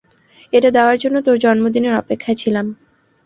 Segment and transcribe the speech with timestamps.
[0.53, 2.65] এটা দেওয়ার জন্য তোর জন্মদিনের অপেক্ষায় ছিলাম।